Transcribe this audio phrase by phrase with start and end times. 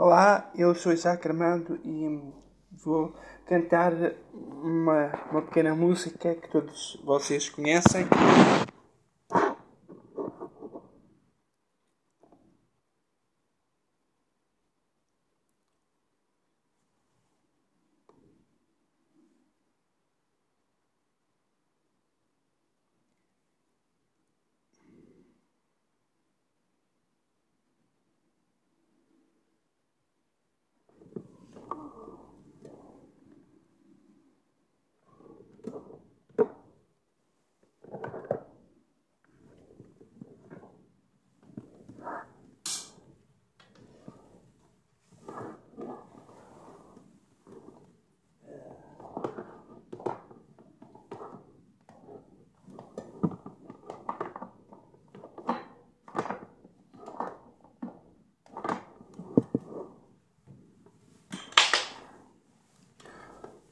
[0.00, 2.32] Olá, eu sou Isaac Armando e
[2.84, 3.12] vou
[3.48, 3.92] cantar
[4.32, 8.06] uma, uma pequena música que todos vocês conhecem.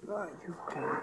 [0.09, 1.03] Ai, o cara.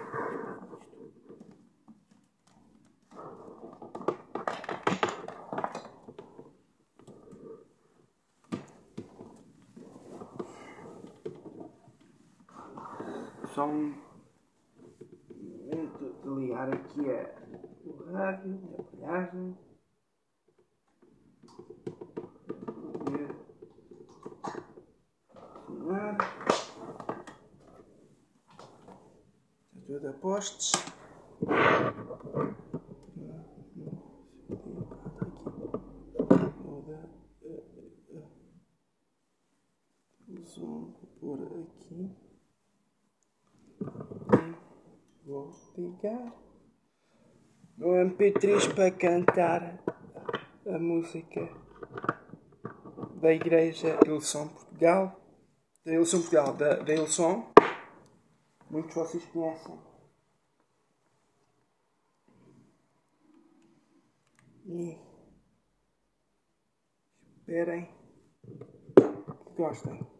[13.54, 13.94] Só um
[15.30, 17.34] momento de ligar aqui a,
[17.84, 19.73] o rádio, a aparelhagem.
[30.24, 30.30] Som
[40.62, 42.10] vou pôr aqui.
[45.26, 46.32] Vou ligar
[47.76, 49.78] no MP3 para cantar
[50.66, 51.50] a música
[53.20, 55.20] da Igreja Ilson Portugal.
[55.84, 57.52] Da Ilson Portugal, da, da Ilson.
[58.70, 59.93] Muitos vocês conhecem.
[64.76, 64.98] E
[67.36, 67.86] esperem
[69.46, 70.13] que gostem.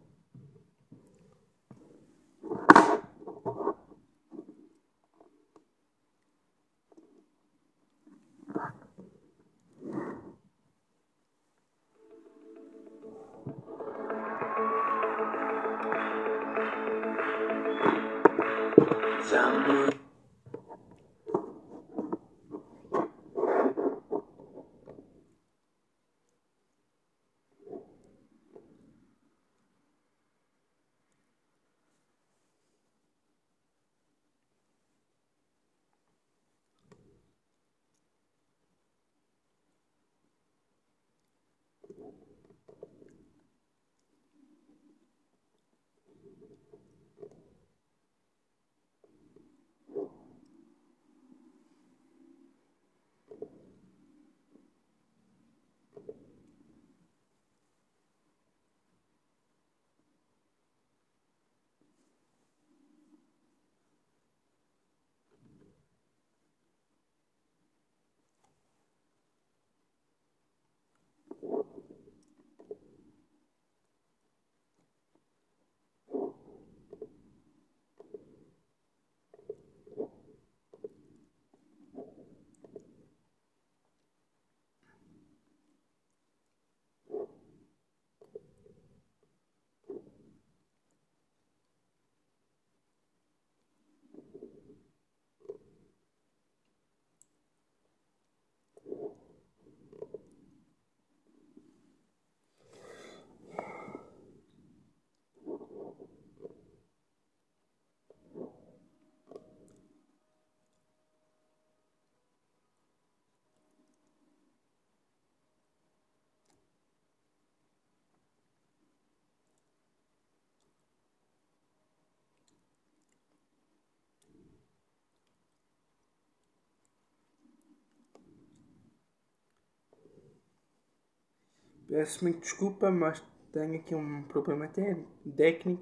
[131.95, 135.81] Peço muito desculpa, mas tenho aqui um problema técnico.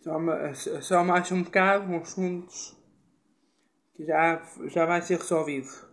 [0.00, 2.74] Só, só mais um bocado, uns segundos,
[3.94, 5.91] que já, já vai ser resolvido.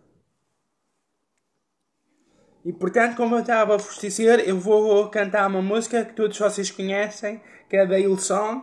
[2.64, 6.38] E portanto, como eu estava a vos dizer, eu vou cantar uma música que todos
[6.38, 8.62] vocês conhecem, que é da Hillsong.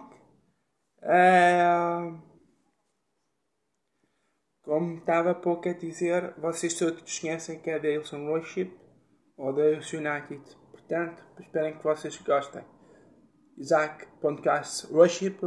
[1.01, 2.21] Uh,
[4.61, 8.71] como estava pouco a dizer, vocês todos conhecem que é da Hillsong Worship
[9.35, 10.43] ou da United.
[10.71, 12.63] Portanto, esperem que vocês gostem.
[13.57, 15.37] Isaac Podcast Worship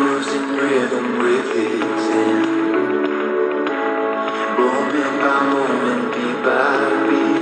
[0.00, 2.46] losing rhythm with his hand.
[4.58, 7.37] Moment by moment, beat by beat.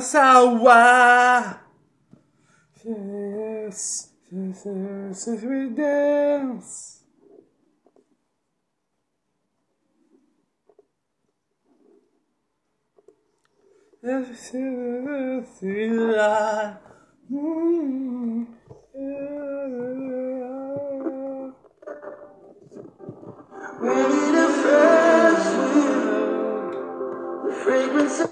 [0.00, 1.60] Sawa.
[2.84, 7.02] Yes, yes, yes, yes, we dance.
[14.02, 16.76] Yes, yes, yes,
[17.30, 18.46] mm,
[23.78, 25.46] Ready to fresh
[27.44, 28.31] the fragrance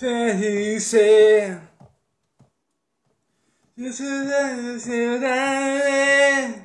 [0.00, 1.58] dice.
[3.76, 6.56] Yo soy de ciudad.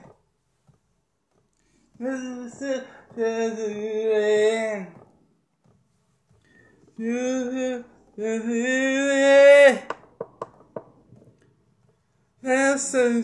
[1.98, 2.84] Yo soy
[3.16, 4.90] de ciudad.
[6.98, 7.86] Yo soy
[8.16, 9.84] de ciudad.
[12.44, 13.24] Yo soy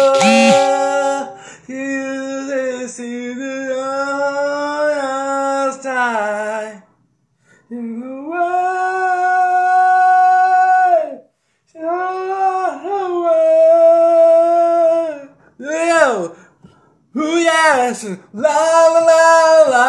[17.71, 18.51] ooh yes, la
[18.93, 19.23] la
[19.71, 19.87] la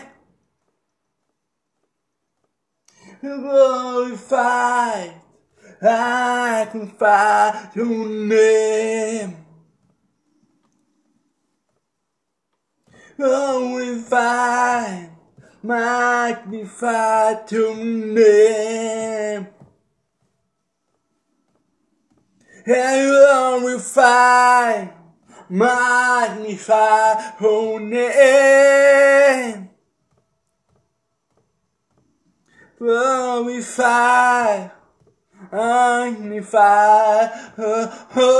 [3.22, 5.10] Glorify,
[5.81, 9.36] magnify your name.
[13.17, 15.08] Glorify,
[15.62, 19.48] magnify your name
[22.65, 24.88] and glorify,
[25.50, 29.70] magnify her name.
[32.77, 34.70] Glorify,
[35.51, 37.27] magnify
[37.58, 38.08] her.
[38.15, 38.32] Oh,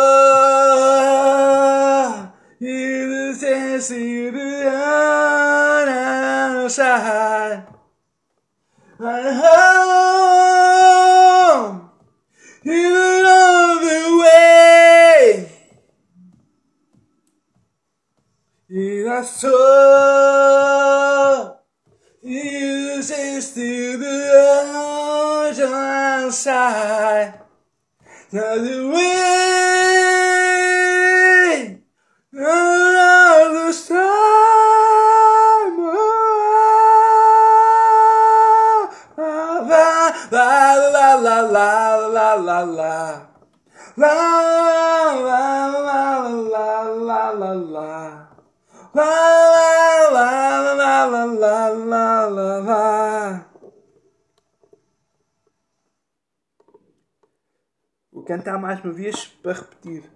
[2.60, 3.34] you the
[3.96, 4.70] you the
[6.62, 7.68] outside.
[9.04, 10.62] And home,
[12.64, 14.01] you love it.
[18.74, 19.36] Jesus
[22.24, 24.32] is to the
[25.52, 27.34] other side.
[28.32, 29.12] Now the way,
[32.40, 34.32] all the time.
[40.32, 43.28] La la la la la la la la.
[43.98, 44.16] La
[45.28, 48.21] la la la la la la.
[48.94, 53.46] Lá, lá, lá, lá, lá, lá, lá, lá.
[58.12, 60.12] Vou cantar mais uma vez para repetir.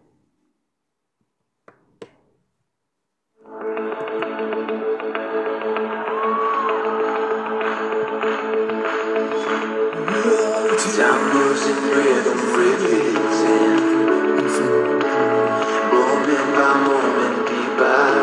[15.91, 18.14] Moment by moment, be by.